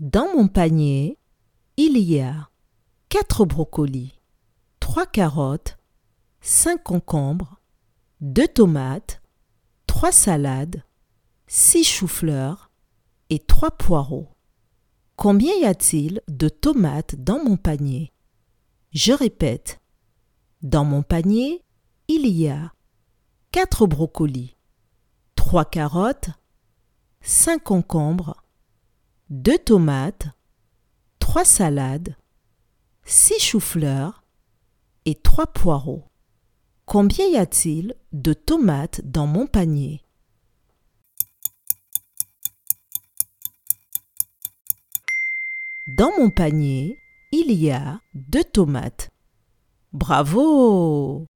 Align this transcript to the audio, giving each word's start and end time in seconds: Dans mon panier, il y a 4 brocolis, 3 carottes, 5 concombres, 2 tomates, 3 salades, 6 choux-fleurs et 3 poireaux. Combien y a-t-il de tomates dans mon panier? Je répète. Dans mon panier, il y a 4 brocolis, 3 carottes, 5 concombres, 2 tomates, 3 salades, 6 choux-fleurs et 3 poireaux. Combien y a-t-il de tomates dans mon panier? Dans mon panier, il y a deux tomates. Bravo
Dans 0.00 0.26
mon 0.34 0.48
panier, 0.48 1.20
il 1.76 1.98
y 1.98 2.18
a 2.18 2.50
4 3.10 3.44
brocolis, 3.44 4.20
3 4.80 5.06
carottes, 5.06 5.78
5 6.40 6.82
concombres, 6.82 7.60
2 8.20 8.48
tomates, 8.48 9.22
3 9.86 10.10
salades, 10.10 10.82
6 11.46 11.84
choux-fleurs 11.84 12.72
et 13.30 13.38
3 13.38 13.70
poireaux. 13.70 14.30
Combien 15.14 15.54
y 15.54 15.64
a-t-il 15.64 16.22
de 16.26 16.48
tomates 16.48 17.14
dans 17.14 17.38
mon 17.44 17.56
panier? 17.56 18.12
Je 18.90 19.12
répète. 19.12 19.80
Dans 20.62 20.84
mon 20.84 21.04
panier, 21.04 21.62
il 22.08 22.26
y 22.26 22.48
a 22.48 22.72
4 23.52 23.86
brocolis, 23.86 24.56
3 25.36 25.64
carottes, 25.66 26.30
5 27.20 27.62
concombres, 27.62 28.43
2 29.30 29.58
tomates, 29.58 30.28
3 31.18 31.46
salades, 31.46 32.14
6 33.04 33.38
choux-fleurs 33.40 34.22
et 35.06 35.14
3 35.14 35.46
poireaux. 35.46 36.04
Combien 36.84 37.26
y 37.26 37.36
a-t-il 37.36 37.94
de 38.12 38.34
tomates 38.34 39.00
dans 39.02 39.26
mon 39.26 39.46
panier? 39.46 40.02
Dans 45.86 46.10
mon 46.18 46.28
panier, 46.28 46.98
il 47.32 47.50
y 47.52 47.70
a 47.70 48.00
deux 48.14 48.44
tomates. 48.44 49.10
Bravo 49.92 51.26